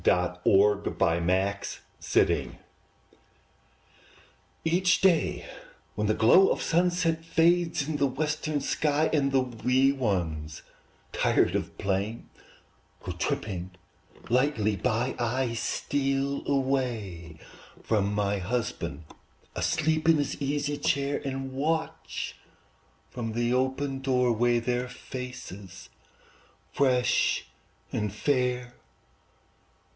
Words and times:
ARE 0.07 0.29
THE 0.43 0.89
CHILDREN 0.97 1.29
AT 1.29 1.77
HOME? 2.27 2.57
Each 4.65 4.99
day, 4.99 5.45
when 5.93 6.07
the 6.07 6.15
glow 6.15 6.47
of 6.47 6.63
sunset 6.63 7.23
Fades 7.23 7.87
in 7.87 7.97
the 7.97 8.07
western 8.07 8.61
sky, 8.61 9.11
And 9.13 9.31
the 9.31 9.41
wee 9.41 9.91
ones, 9.91 10.63
tired 11.13 11.55
of 11.55 11.77
playing, 11.77 12.27
Go 13.03 13.11
tripping 13.11 13.75
lightly 14.27 14.75
by, 14.75 15.15
I 15.19 15.53
steal 15.53 16.47
away 16.49 17.37
from 17.83 18.11
my 18.11 18.39
husband, 18.39 19.03
Asleep 19.55 20.09
in 20.09 20.15
his 20.17 20.41
easy 20.41 20.79
chair, 20.79 21.21
And 21.23 21.53
watch 21.53 22.35
from 23.11 23.33
the 23.33 23.53
open 23.53 24.01
door 24.01 24.31
way 24.31 24.57
Their 24.57 24.87
faces 24.89 25.89
fresh 26.73 27.45
and 27.91 28.11
fair. 28.11 28.73